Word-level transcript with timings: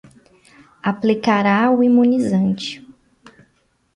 Aplicará 0.91 1.59
o 1.69 1.83
imunizante 1.83 2.69